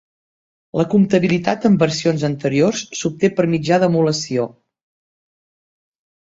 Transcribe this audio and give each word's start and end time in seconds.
La 0.79 0.85
compatibilitat 0.93 1.67
amb 1.69 1.83
versions 1.83 2.25
anteriors 2.29 2.81
s'obté 3.01 3.31
per 3.41 3.47
mitjà 3.53 3.79
d'emulació. 3.85 4.49